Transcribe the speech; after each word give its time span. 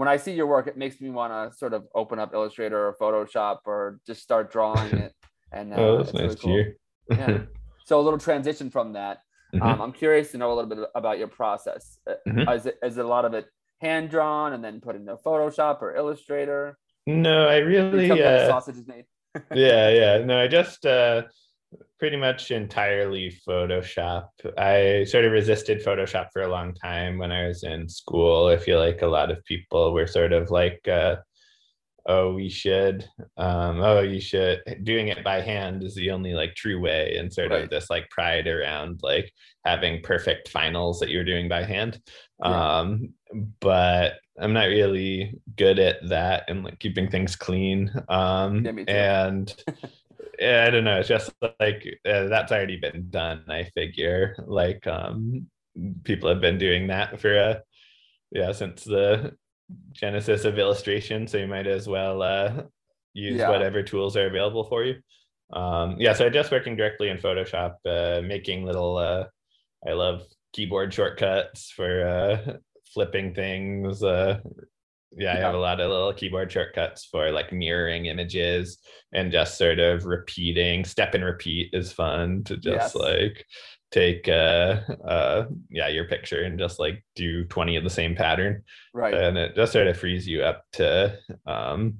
when 0.00 0.08
I 0.08 0.16
see 0.16 0.32
your 0.32 0.46
work, 0.46 0.66
it 0.66 0.78
makes 0.78 0.98
me 0.98 1.10
want 1.10 1.30
to 1.30 1.54
sort 1.54 1.74
of 1.74 1.84
open 1.94 2.18
up 2.18 2.32
Illustrator 2.32 2.88
or 2.88 2.96
Photoshop 2.98 3.58
or 3.66 4.00
just 4.06 4.22
start 4.22 4.50
drawing 4.50 4.92
it. 4.94 5.14
And 5.52 5.74
uh, 5.74 5.76
oh, 5.78 5.96
that's 5.98 6.14
nice 6.14 6.22
really 6.22 6.36
cool. 6.36 6.42
to 6.42 6.48
hear. 6.48 6.76
yeah. 7.10 7.38
So 7.84 7.98
a 7.98 8.02
little 8.02 8.20
transition 8.20 8.70
from 8.70 8.92
that. 8.92 9.18
Mm-hmm. 9.52 9.66
Um, 9.66 9.80
I'm 9.80 9.92
curious 9.92 10.30
to 10.30 10.38
know 10.38 10.52
a 10.52 10.54
little 10.54 10.70
bit 10.70 10.78
about 10.94 11.18
your 11.18 11.26
process. 11.26 11.98
Uh, 12.08 12.14
mm-hmm. 12.26 12.48
Is, 12.48 12.66
it, 12.66 12.78
is 12.84 12.98
it 12.98 13.04
a 13.04 13.08
lot 13.08 13.24
of 13.24 13.34
it 13.34 13.46
hand 13.80 14.10
drawn 14.10 14.52
and 14.52 14.62
then 14.62 14.80
put 14.80 14.94
into 14.94 15.16
Photoshop 15.16 15.82
or 15.82 15.96
Illustrator? 15.96 16.78
No, 17.08 17.48
I 17.48 17.56
really. 17.56 18.12
Uh, 18.12 18.46
sausage 18.46 18.76
is 18.76 18.86
made. 18.86 19.06
yeah, 19.52 19.90
yeah. 19.90 20.24
No, 20.24 20.40
I 20.40 20.46
just 20.46 20.86
uh, 20.86 21.22
pretty 21.98 22.16
much 22.16 22.50
entirely 22.50 23.38
Photoshop. 23.46 24.28
I 24.56 25.04
sort 25.04 25.24
of 25.24 25.32
resisted 25.32 25.84
Photoshop 25.84 26.28
for 26.32 26.42
a 26.42 26.48
long 26.48 26.74
time 26.74 27.18
when 27.18 27.30
I 27.30 27.46
was 27.46 27.62
in 27.62 27.88
school. 27.88 28.46
I 28.46 28.56
feel 28.56 28.78
like 28.78 29.02
a 29.02 29.06
lot 29.06 29.30
of 29.30 29.44
people 29.44 29.92
were 29.92 30.06
sort 30.06 30.32
of 30.32 30.50
like, 30.50 30.86
uh, 30.88 31.16
oh, 32.06 32.32
we 32.32 32.48
should, 32.48 33.06
um, 33.36 33.80
oh, 33.80 34.00
you 34.00 34.20
should, 34.20 34.62
doing 34.82 35.08
it 35.08 35.22
by 35.22 35.40
hand 35.40 35.84
is 35.84 35.94
the 35.94 36.10
only 36.10 36.32
like 36.32 36.54
true 36.54 36.80
way, 36.80 37.16
and 37.16 37.32
sort 37.32 37.50
right. 37.50 37.64
of 37.64 37.70
this 37.70 37.90
like 37.90 38.08
pride 38.10 38.46
around 38.46 39.00
like 39.02 39.30
having 39.64 40.02
perfect 40.02 40.48
finals 40.48 40.98
that 41.00 41.10
you're 41.10 41.24
doing 41.24 41.48
by 41.48 41.64
hand. 41.64 42.00
Yeah. 42.42 42.78
Um, 42.78 43.14
but 43.60 44.14
I'm 44.40 44.54
not 44.54 44.64
really 44.64 45.38
good 45.56 45.78
at 45.78 46.08
that 46.08 46.44
and 46.48 46.64
like 46.64 46.78
keeping 46.78 47.10
things 47.10 47.36
clean. 47.36 47.92
Um, 48.08 48.64
yeah, 48.64 49.26
and 49.26 49.54
I 50.40 50.70
don't 50.70 50.84
know. 50.84 50.98
It's 50.98 51.08
just 51.08 51.32
like 51.58 51.86
uh, 52.06 52.28
that's 52.28 52.52
already 52.52 52.76
been 52.76 53.10
done. 53.10 53.44
I 53.48 53.64
figure 53.74 54.36
like 54.46 54.86
um, 54.86 55.46
people 56.04 56.28
have 56.28 56.40
been 56.40 56.58
doing 56.58 56.86
that 56.86 57.20
for 57.20 57.36
a 57.36 57.50
uh, 57.50 57.58
yeah 58.30 58.52
since 58.52 58.84
the 58.84 59.36
genesis 59.92 60.44
of 60.44 60.58
illustration. 60.58 61.26
So 61.26 61.38
you 61.38 61.46
might 61.46 61.66
as 61.66 61.86
well 61.86 62.22
uh, 62.22 62.62
use 63.12 63.36
yeah. 63.36 63.50
whatever 63.50 63.82
tools 63.82 64.16
are 64.16 64.26
available 64.26 64.64
for 64.64 64.84
you. 64.84 64.96
Um, 65.52 65.96
yeah, 65.98 66.12
so 66.12 66.26
I 66.26 66.28
just 66.28 66.52
working 66.52 66.76
directly 66.76 67.08
in 67.08 67.18
Photoshop, 67.18 67.74
uh, 67.84 68.22
making 68.22 68.64
little. 68.64 68.96
Uh, 68.96 69.24
I 69.86 69.92
love 69.92 70.22
keyboard 70.52 70.92
shortcuts 70.92 71.70
for 71.70 72.06
uh, 72.06 72.52
flipping 72.94 73.34
things, 73.34 74.02
uh, 74.02 74.40
yeah, 75.12 75.32
I 75.32 75.36
have 75.36 75.54
a 75.54 75.58
lot 75.58 75.80
of 75.80 75.90
little 75.90 76.12
keyboard 76.12 76.52
shortcuts 76.52 77.04
for 77.04 77.30
like 77.30 77.52
mirroring 77.52 78.06
images 78.06 78.78
and 79.12 79.32
just 79.32 79.58
sort 79.58 79.78
of 79.78 80.04
repeating. 80.04 80.84
Step 80.84 81.14
and 81.14 81.24
repeat 81.24 81.70
is 81.72 81.92
fun 81.92 82.44
to 82.44 82.56
just 82.56 82.94
yes. 82.94 82.94
like 82.94 83.44
take 83.90 84.28
uh 84.28 84.80
uh 85.04 85.46
yeah 85.68 85.88
your 85.88 86.04
picture 86.04 86.42
and 86.42 86.58
just 86.58 86.78
like 86.78 87.04
do 87.16 87.44
20 87.46 87.76
of 87.76 87.84
the 87.84 87.90
same 87.90 88.14
pattern 88.14 88.62
right 88.94 89.14
and 89.14 89.36
it 89.36 89.54
just 89.56 89.72
sort 89.72 89.88
of 89.88 89.96
frees 89.96 90.28
you 90.28 90.42
up 90.42 90.64
to 90.72 91.16
um 91.46 91.98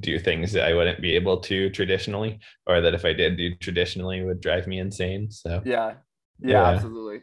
do 0.00 0.18
things 0.18 0.52
that 0.52 0.64
i 0.64 0.74
wouldn't 0.74 1.00
be 1.00 1.14
able 1.14 1.38
to 1.38 1.70
traditionally 1.70 2.40
or 2.66 2.80
that 2.80 2.94
if 2.94 3.04
i 3.04 3.12
did 3.12 3.36
do 3.36 3.54
traditionally 3.56 4.24
would 4.24 4.40
drive 4.40 4.66
me 4.66 4.78
insane 4.78 5.30
so 5.30 5.62
yeah 5.64 5.94
yeah, 6.40 6.50
yeah. 6.50 6.64
absolutely 6.64 7.20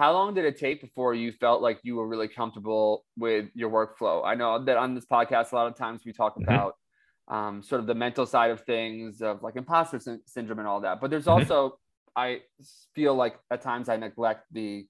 how 0.00 0.14
long 0.14 0.32
did 0.32 0.46
it 0.46 0.56
take 0.56 0.80
before 0.80 1.12
you 1.12 1.30
felt 1.30 1.60
like 1.60 1.78
you 1.82 1.96
were 1.96 2.08
really 2.08 2.26
comfortable 2.26 3.04
with 3.18 3.50
your 3.52 3.68
workflow? 3.68 4.24
I 4.24 4.34
know 4.34 4.64
that 4.64 4.78
on 4.78 4.94
this 4.94 5.04
podcast, 5.04 5.52
a 5.52 5.54
lot 5.54 5.66
of 5.66 5.76
times 5.76 6.00
we 6.06 6.14
talk 6.14 6.36
mm-hmm. 6.36 6.44
about 6.44 6.76
um, 7.28 7.62
sort 7.62 7.82
of 7.82 7.86
the 7.86 7.94
mental 7.94 8.24
side 8.24 8.50
of 8.50 8.62
things, 8.62 9.20
of 9.20 9.42
like 9.42 9.56
imposter 9.56 10.00
sy- 10.00 10.24
syndrome 10.24 10.58
and 10.58 10.66
all 10.66 10.80
that. 10.80 11.02
But 11.02 11.10
there's 11.10 11.26
mm-hmm. 11.26 11.50
also, 11.52 11.78
I 12.16 12.40
feel 12.94 13.14
like 13.14 13.38
at 13.50 13.60
times 13.60 13.90
I 13.90 13.98
neglect 13.98 14.46
the, 14.50 14.86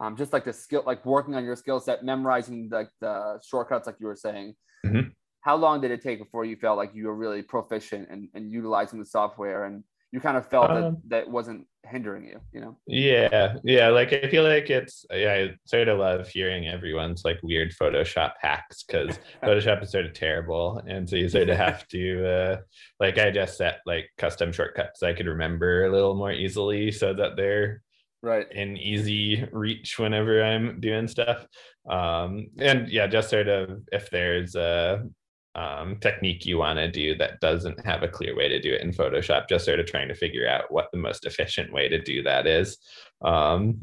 um, 0.00 0.16
just 0.16 0.32
like 0.32 0.46
the 0.46 0.54
skill, 0.54 0.84
like 0.86 1.04
working 1.04 1.34
on 1.34 1.44
your 1.44 1.54
skill 1.54 1.78
set, 1.78 2.02
memorizing 2.02 2.70
like 2.72 2.88
the 3.02 3.38
shortcuts, 3.46 3.86
like 3.86 3.96
you 4.00 4.06
were 4.06 4.16
saying. 4.16 4.54
Mm-hmm. 4.86 5.10
How 5.42 5.56
long 5.56 5.82
did 5.82 5.90
it 5.90 6.00
take 6.00 6.18
before 6.18 6.46
you 6.46 6.56
felt 6.56 6.78
like 6.78 6.92
you 6.94 7.08
were 7.08 7.14
really 7.14 7.42
proficient 7.42 8.08
and, 8.10 8.30
and 8.32 8.50
utilizing 8.50 9.00
the 9.00 9.04
software 9.04 9.66
and 9.66 9.84
you 10.12 10.20
kind 10.20 10.36
of 10.36 10.46
felt 10.46 10.70
um, 10.70 10.98
that 11.06 11.24
that 11.24 11.30
wasn't 11.30 11.66
hindering 11.84 12.24
you 12.24 12.40
you 12.52 12.60
know? 12.60 12.76
Yeah 12.86 13.56
yeah 13.64 13.88
like 13.88 14.12
i 14.12 14.28
feel 14.28 14.44
like 14.44 14.70
it's 14.70 15.04
yeah 15.12 15.32
i 15.32 15.54
sort 15.64 15.88
of 15.88 15.98
love 15.98 16.28
hearing 16.28 16.68
everyone's 16.68 17.24
like 17.24 17.38
weird 17.42 17.72
photoshop 17.72 18.32
hacks 18.40 18.82
because 18.82 19.18
photoshop 19.42 19.82
is 19.82 19.90
sort 19.90 20.06
of 20.06 20.12
terrible 20.12 20.82
and 20.86 21.08
so 21.08 21.16
you 21.16 21.28
sort 21.28 21.48
of 21.48 21.56
have 21.56 21.86
to 21.88 22.26
uh 22.26 22.56
like 22.98 23.18
i 23.18 23.30
just 23.30 23.56
set 23.56 23.80
like 23.86 24.10
custom 24.18 24.52
shortcuts 24.52 25.02
i 25.02 25.12
could 25.12 25.26
remember 25.26 25.84
a 25.84 25.92
little 25.92 26.14
more 26.14 26.32
easily 26.32 26.92
so 26.92 27.14
that 27.14 27.36
they're 27.36 27.82
right. 28.22 28.50
in 28.52 28.76
easy 28.76 29.48
reach 29.52 29.98
whenever 29.98 30.42
i'm 30.42 30.80
doing 30.80 31.08
stuff. 31.08 31.46
Um 31.88 32.48
and 32.58 32.88
yeah 32.88 33.06
just 33.06 33.30
sort 33.30 33.48
of 33.48 33.82
if 33.90 34.10
there's 34.10 34.54
a 34.54 35.08
um, 35.54 35.96
technique 36.00 36.46
you 36.46 36.58
want 36.58 36.78
to 36.78 36.90
do 36.90 37.16
that 37.16 37.40
doesn't 37.40 37.84
have 37.84 38.02
a 38.02 38.08
clear 38.08 38.36
way 38.36 38.48
to 38.48 38.60
do 38.60 38.72
it 38.72 38.82
in 38.82 38.92
Photoshop, 38.92 39.48
just 39.48 39.64
sort 39.64 39.80
of 39.80 39.86
trying 39.86 40.08
to 40.08 40.14
figure 40.14 40.48
out 40.48 40.70
what 40.70 40.88
the 40.92 40.98
most 40.98 41.26
efficient 41.26 41.72
way 41.72 41.88
to 41.88 42.00
do 42.00 42.22
that 42.22 42.46
is. 42.46 42.78
Um, 43.22 43.78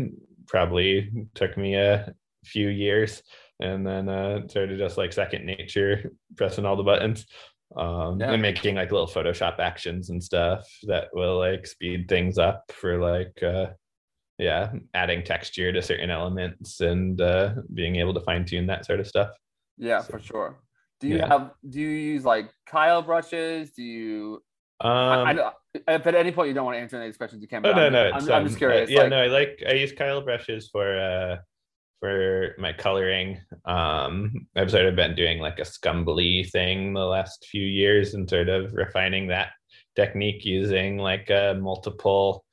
probably 0.47 1.11
took 1.35 1.57
me 1.57 1.75
a 1.75 2.13
few 2.45 2.69
years 2.69 3.21
and 3.59 3.85
then 3.85 4.07
uh, 4.07 4.47
sort 4.47 4.71
of 4.71 4.77
just 4.77 4.97
like 4.97 5.11
second 5.11 5.45
nature, 5.45 6.11
pressing 6.35 6.65
all 6.65 6.75
the 6.75 6.83
buttons 6.83 7.25
um, 7.75 8.19
yeah. 8.19 8.31
and 8.31 8.41
making 8.41 8.75
like 8.75 8.91
little 8.91 9.07
Photoshop 9.07 9.59
actions 9.59 10.09
and 10.09 10.23
stuff 10.23 10.67
that 10.83 11.09
will 11.13 11.37
like 11.37 11.67
speed 11.67 12.07
things 12.07 12.37
up 12.37 12.63
for 12.71 12.97
like, 12.99 13.43
uh, 13.43 13.67
yeah, 14.37 14.71
adding 14.93 15.23
texture 15.23 15.71
to 15.73 15.81
certain 15.81 16.11
elements 16.11 16.79
and 16.79 17.19
uh, 17.19 17.55
being 17.73 17.95
able 17.95 18.13
to 18.13 18.21
fine 18.21 18.45
tune 18.45 18.67
that 18.67 18.85
sort 18.85 18.99
of 18.99 19.07
stuff. 19.07 19.31
Yeah, 19.77 20.01
so. 20.01 20.13
for 20.13 20.19
sure. 20.19 20.59
Do 20.99 21.07
you 21.07 21.17
yeah. 21.17 21.27
have 21.27 21.51
do 21.67 21.79
you 21.79 21.89
use 21.89 22.25
like 22.25 22.51
Kyle 22.65 23.01
brushes? 23.01 23.71
Do 23.71 23.83
you 23.83 24.43
um, 24.79 24.91
I, 24.91 25.31
I, 25.31 25.51
if 25.87 26.05
at 26.05 26.15
any 26.15 26.31
point 26.31 26.49
you 26.49 26.53
don't 26.53 26.65
want 26.65 26.75
to 26.75 26.81
answer 26.81 26.97
any 26.97 27.05
of 27.05 27.09
these 27.11 27.17
questions, 27.17 27.41
you 27.41 27.47
can. 27.47 27.65
Oh, 27.65 27.71
no, 27.71 27.85
I'm, 27.87 27.93
no, 27.93 28.03
I'm, 28.09 28.13
I'm, 28.13 28.43
just 28.45 28.55
um, 28.55 28.55
curious. 28.55 28.89
Uh, 28.89 28.93
yeah, 28.93 29.01
like, 29.01 29.09
no, 29.09 29.21
I 29.23 29.27
like 29.27 29.63
I 29.67 29.73
use 29.73 29.91
Kyle 29.91 30.21
brushes 30.21 30.69
for 30.71 30.99
uh 30.99 31.37
for 31.99 32.55
my 32.59 32.73
coloring. 32.73 33.39
Um, 33.65 34.47
I've 34.55 34.71
sort 34.71 34.85
of 34.85 34.95
been 34.95 35.15
doing 35.15 35.39
like 35.39 35.59
a 35.59 35.65
scumbly 35.65 36.43
thing 36.43 36.93
the 36.93 37.05
last 37.05 37.47
few 37.49 37.65
years 37.65 38.13
and 38.13 38.29
sort 38.29 38.49
of 38.49 38.73
refining 38.73 39.27
that 39.27 39.49
technique 39.95 40.45
using 40.45 40.97
like 40.97 41.31
uh, 41.31 41.55
multiple 41.55 42.45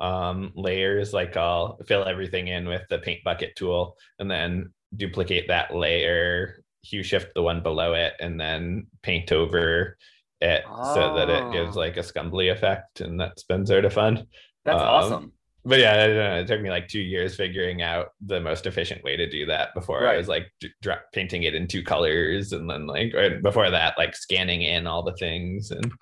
um, 0.00 0.52
layers. 0.56 1.12
Like 1.12 1.36
I'll 1.36 1.78
fill 1.86 2.04
everything 2.04 2.48
in 2.48 2.66
with 2.66 2.82
the 2.90 2.98
paint 2.98 3.22
bucket 3.24 3.54
tool 3.54 3.96
and 4.18 4.28
then 4.28 4.72
duplicate 4.96 5.46
that 5.46 5.74
layer 5.74 6.64
hue 6.82 7.02
shift 7.02 7.32
the 7.34 7.42
one 7.42 7.62
below 7.62 7.94
it 7.94 8.14
and 8.20 8.40
then 8.40 8.86
paint 9.02 9.32
over 9.32 9.96
it 10.40 10.62
oh. 10.68 10.94
so 10.94 11.14
that 11.16 11.28
it 11.28 11.52
gives 11.52 11.76
ah. 11.76 11.80
like 11.80 11.96
a 11.96 12.02
scumbly 12.02 12.48
effect 12.48 13.00
and 13.00 13.18
that's 13.18 13.42
been 13.44 13.66
sort 13.66 13.84
of 13.84 13.92
fun 13.92 14.26
that's 14.64 14.80
um, 14.80 14.88
awesome 14.88 15.32
but 15.64 15.80
yeah 15.80 16.06
know, 16.06 16.34
it 16.36 16.46
took 16.46 16.60
me 16.60 16.70
like 16.70 16.88
two 16.88 17.00
years 17.00 17.34
figuring 17.34 17.82
out 17.82 18.08
the 18.24 18.40
most 18.40 18.66
efficient 18.66 19.02
way 19.02 19.16
to 19.16 19.28
do 19.28 19.46
that 19.46 19.74
before 19.74 20.02
right. 20.02 20.14
i 20.14 20.16
was 20.16 20.28
like 20.28 20.46
dr- 20.82 21.02
painting 21.12 21.42
it 21.42 21.54
in 21.54 21.66
two 21.66 21.82
colors 21.82 22.52
and 22.52 22.70
then 22.70 22.86
like 22.86 23.12
before 23.42 23.70
that 23.70 23.98
like 23.98 24.14
scanning 24.14 24.62
in 24.62 24.86
all 24.86 25.02
the 25.02 25.16
things 25.16 25.70
and 25.70 25.92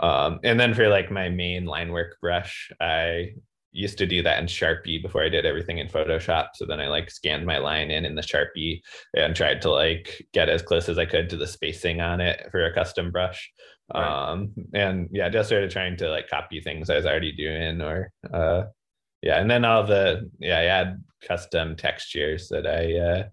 um 0.00 0.38
and 0.44 0.58
then 0.58 0.72
for 0.72 0.88
like 0.88 1.10
my 1.10 1.28
main 1.28 1.64
line 1.64 1.90
work 1.90 2.16
brush 2.20 2.70
i 2.80 3.30
used 3.72 3.98
to 3.98 4.06
do 4.06 4.22
that 4.22 4.40
in 4.40 4.46
Sharpie 4.46 5.02
before 5.02 5.22
I 5.22 5.28
did 5.28 5.46
everything 5.46 5.78
in 5.78 5.88
Photoshop. 5.88 6.48
So 6.54 6.66
then 6.66 6.80
I 6.80 6.88
like 6.88 7.10
scanned 7.10 7.46
my 7.46 7.58
line 7.58 7.90
in 7.90 8.04
in 8.04 8.14
the 8.14 8.22
Sharpie 8.22 8.80
and 9.16 9.34
tried 9.34 9.62
to 9.62 9.70
like 9.70 10.26
get 10.32 10.48
as 10.48 10.62
close 10.62 10.88
as 10.88 10.98
I 10.98 11.06
could 11.06 11.30
to 11.30 11.36
the 11.36 11.46
spacing 11.46 12.00
on 12.00 12.20
it 12.20 12.48
for 12.50 12.64
a 12.64 12.74
custom 12.74 13.10
brush. 13.10 13.50
Right. 13.92 14.30
Um, 14.30 14.52
and 14.74 15.08
yeah, 15.12 15.28
just 15.28 15.48
sort 15.48 15.64
of 15.64 15.70
trying 15.70 15.96
to 15.98 16.10
like 16.10 16.28
copy 16.28 16.60
things 16.60 16.90
I 16.90 16.96
was 16.96 17.06
already 17.06 17.32
doing 17.32 17.80
or, 17.80 18.12
uh, 18.32 18.64
yeah. 19.22 19.40
And 19.40 19.50
then 19.50 19.64
all 19.64 19.84
the, 19.84 20.30
yeah, 20.38 20.58
I 20.58 20.62
had 20.62 21.04
custom 21.26 21.76
textures 21.76 22.48
that 22.48 22.66
I, 22.66 22.98
uh, 22.98 23.28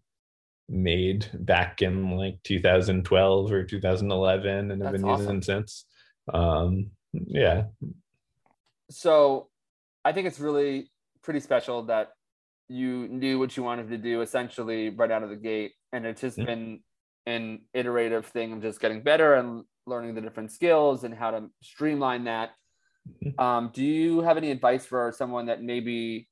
made 0.69 1.27
back 1.33 1.81
in 1.81 2.17
like 2.17 2.43
2012 2.43 3.51
or 3.51 3.63
2011 3.63 4.71
and 4.71 4.81
That's 4.81 4.87
I've 4.87 4.91
been 4.93 5.05
awesome. 5.05 5.25
using 5.25 5.41
since. 5.41 5.85
Um, 6.33 6.91
yeah. 7.13 7.65
So 8.89 9.49
I 10.07 10.13
think 10.13 10.25
it's 10.25 10.39
really 10.39 10.89
pretty 11.21 11.41
special 11.41 11.83
that 11.87 12.11
you 12.69 13.09
knew 13.09 13.39
what 13.39 13.57
you 13.57 13.63
wanted 13.63 13.89
to 13.89 13.97
do 13.97 14.21
essentially 14.21 14.89
right 14.89 15.11
out 15.11 15.21
of 15.21 15.29
the 15.29 15.35
gate. 15.35 15.73
And 15.91 16.05
it's 16.05 16.21
just 16.21 16.37
been 16.37 16.79
an 17.25 17.63
iterative 17.73 18.25
thing 18.27 18.53
of 18.53 18.61
just 18.61 18.79
getting 18.79 19.03
better 19.03 19.33
and 19.33 19.65
learning 19.85 20.15
the 20.15 20.21
different 20.21 20.53
skills 20.53 21.03
and 21.03 21.13
how 21.13 21.31
to 21.31 21.49
streamline 21.61 22.23
that. 22.23 22.51
Um, 23.37 23.71
do 23.73 23.83
you 23.83 24.21
have 24.21 24.37
any 24.37 24.49
advice 24.49 24.85
for 24.85 25.11
someone 25.11 25.47
that 25.47 25.61
maybe 25.61 26.29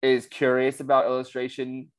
is 0.00 0.24
curious 0.24 0.80
about 0.80 1.04
illustration, 1.04 1.92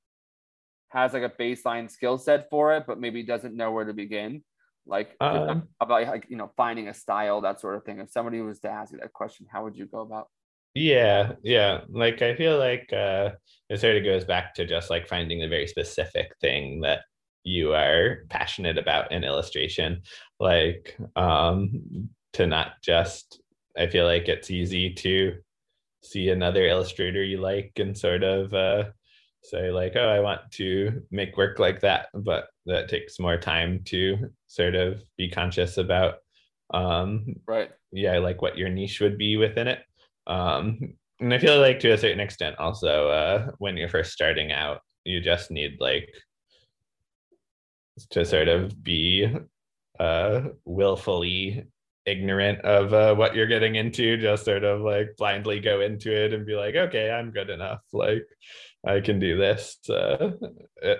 has 0.90 1.14
like 1.14 1.22
a 1.22 1.30
baseline 1.30 1.92
skill 1.92 2.18
set 2.18 2.50
for 2.50 2.74
it, 2.76 2.86
but 2.88 3.00
maybe 3.00 3.22
doesn't 3.22 3.56
know 3.56 3.72
where 3.72 3.86
to 3.86 3.94
begin? 3.94 4.44
Like 4.88 5.16
um, 5.22 5.68
about 5.80 6.08
like 6.08 6.26
you 6.30 6.38
know 6.38 6.52
finding 6.58 6.88
a 6.88 6.94
style, 6.96 7.42
that 7.42 7.60
sort 7.60 7.76
of 7.76 7.84
thing. 7.84 8.00
If 8.00 8.10
somebody 8.10 8.42
was 8.42 8.60
to 8.62 8.70
ask 8.70 8.92
you 8.92 9.00
that 9.00 9.14
question, 9.14 9.46
how 9.52 9.64
would 9.64 9.78
you 9.78 9.86
go 9.86 10.00
about? 10.00 10.28
Yeah, 10.76 11.34
yeah. 11.44 11.82
Like 11.90 12.22
I 12.22 12.36
feel 12.36 12.58
like 12.58 12.92
uh 12.94 13.32
it 13.70 13.80
sort 13.80 13.98
of 13.98 14.04
goes 14.04 14.26
back 14.26 14.54
to 14.56 14.66
just 14.66 14.90
like 14.90 15.08
finding 15.08 15.40
the 15.40 15.48
very 15.48 15.68
specific 15.68 16.36
thing 16.42 16.82
that 16.82 17.02
you 17.44 17.74
are 17.74 18.26
passionate 18.30 18.78
about 18.78 19.12
in 19.12 19.24
illustration. 19.24 20.02
Like 20.40 20.98
um 21.16 22.10
to 22.34 22.46
not 22.46 22.74
just 22.84 23.42
i 23.78 23.88
feel 23.88 24.06
like 24.06 24.28
it's 24.28 24.52
easy 24.52 24.94
to 24.94 25.36
see 26.04 26.30
another 26.30 26.66
illustrator 26.68 27.24
you 27.24 27.40
like 27.40 27.72
and 27.78 27.98
sort 27.98 28.24
of 28.24 28.54
uh 28.54 28.84
say 29.44 29.72
like 29.72 29.94
oh 29.96 30.08
i 30.08 30.20
want 30.20 30.42
to 30.52 31.02
make 31.12 31.38
work 31.38 31.60
like 31.60 31.80
that 31.82 32.08
but 32.14 32.48
that 32.66 32.88
takes 32.90 33.20
more 33.20 33.38
time 33.38 33.82
to 33.86 34.30
sort 34.48 34.76
of 34.76 35.02
be 35.18 35.30
conscious 35.30 35.78
about 35.78 36.16
um 36.74 37.26
right. 37.48 37.72
yeah 37.92 38.20
like 38.20 38.42
what 38.42 38.58
your 38.58 38.70
niche 38.70 39.02
would 39.02 39.18
be 39.18 39.38
within 39.38 39.68
it 39.68 39.80
um 40.28 40.78
and 41.20 41.34
i 41.34 41.38
feel 41.38 41.60
like 41.60 41.80
to 41.80 41.92
a 41.92 41.98
certain 41.98 42.20
extent 42.20 42.56
also 42.60 43.10
uh 43.10 43.52
when 43.58 43.78
you're 43.78 43.90
first 43.90 44.12
starting 44.12 44.52
out 44.52 44.80
you 45.06 45.20
just 45.20 45.52
need 45.52 45.78
like 45.80 46.10
to 48.10 48.24
sort 48.24 48.48
of 48.48 48.84
be 48.84 49.28
uh 50.00 50.42
willfully 50.66 51.66
ignorant 52.06 52.60
of 52.62 52.94
uh, 52.94 53.14
what 53.14 53.36
you're 53.36 53.46
getting 53.46 53.76
into 53.76 54.18
just 54.18 54.46
sort 54.46 54.64
of 54.64 54.82
like 54.82 55.16
blindly 55.18 55.60
go 55.60 55.82
into 55.82 56.12
it 56.12 56.34
and 56.34 56.46
be 56.46 56.56
like 56.56 56.76
okay 56.76 57.12
i'm 57.12 57.32
good 57.32 57.50
enough. 57.50 57.82
Like 57.94 58.26
i 58.86 59.00
can 59.00 59.20
do 59.20 59.38
this. 59.38 59.78
Uh, 59.90 60.32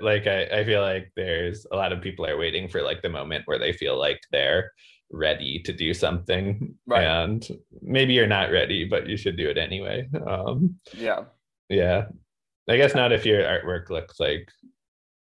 like 0.02 0.28
I, 0.28 0.44
I 0.46 0.66
feel 0.66 0.82
like 0.82 1.12
there's 1.16 1.66
a 1.72 1.76
lot 1.76 1.94
of 1.94 2.02
people 2.02 2.26
are 2.26 2.38
waiting 2.38 2.68
for 2.68 2.82
like 2.82 3.02
the 3.02 3.10
moment 3.10 3.44
where 3.46 3.60
they 3.60 3.74
feel 3.74 3.98
like 3.98 4.20
they're 4.32 4.72
ready 5.12 5.62
to 5.64 5.74
do 5.74 5.94
something. 5.94 6.76
Right. 6.86 7.06
and 7.06 7.48
maybe 7.90 8.14
you're 8.14 8.28
not 8.28 8.52
ready 8.52 8.86
but 8.86 9.08
you 9.08 9.18
should 9.18 9.36
do 9.36 9.50
it 9.50 9.58
anyway. 9.58 10.08
Um 10.26 10.80
yeah. 10.94 11.24
yeah. 11.68 12.06
I 12.70 12.78
guess 12.78 12.96
not 12.96 13.12
if 13.12 13.26
your 13.26 13.42
artwork 13.42 13.90
looks 13.90 14.20
like 14.20 14.48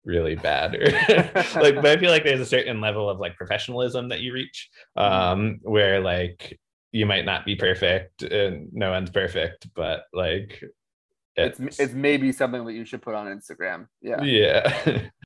really 0.03 0.35
bad 0.35 0.75
or 0.75 0.85
like 1.61 1.75
but 1.75 1.85
i 1.87 1.97
feel 1.97 2.11
like 2.11 2.23
there's 2.23 2.39
a 2.39 2.45
certain 2.45 2.79
level 2.79 3.09
of 3.09 3.19
like 3.19 3.35
professionalism 3.35 4.09
that 4.09 4.21
you 4.21 4.33
reach 4.33 4.69
mm-hmm. 4.95 5.13
um 5.13 5.59
where 5.63 5.99
like 5.99 6.59
you 6.91 7.05
might 7.05 7.25
not 7.25 7.43
be 7.43 7.55
perfect 7.55 8.21
and 8.21 8.69
no 8.71 8.91
one's 8.91 9.09
perfect 9.09 9.67
but 9.75 10.03
like 10.13 10.63
it's 11.35 11.59
it's, 11.59 11.79
it's 11.79 11.93
maybe 11.93 12.31
something 12.31 12.63
that 12.65 12.73
you 12.73 12.85
should 12.85 13.01
put 13.01 13.13
on 13.13 13.27
instagram. 13.27 13.87
Yeah. 14.01 14.23
Yeah 14.23 15.01